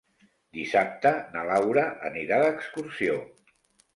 Dissabte 0.57 1.09
na 1.35 1.43
Laura 1.49 1.83
anirà 2.09 2.39
d'excursió. 2.45 3.21